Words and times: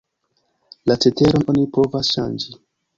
La 0.91 0.97
ceteron 1.05 1.45
oni 1.55 1.69
povas 1.79 2.13
ŝanĝi. 2.17 2.63